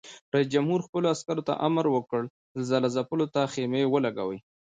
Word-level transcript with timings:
رئیس 0.33 0.47
جمهور 0.53 0.79
خپلو 0.87 1.05
عسکرو 1.15 1.45
ته 1.47 1.53
امر 1.67 1.85
وکړ؛ 1.91 2.23
زلزله 2.57 2.87
ځپلو 2.95 3.25
ته 3.33 3.41
خېمې 3.53 3.83
ولګوئ! 3.87 4.39